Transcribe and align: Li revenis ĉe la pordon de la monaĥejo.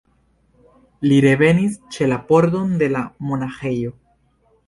Li 1.09 1.17
revenis 1.25 1.75
ĉe 1.97 2.09
la 2.11 2.17
pordon 2.31 2.73
de 2.83 2.89
la 2.95 3.05
monaĥejo. 3.33 3.93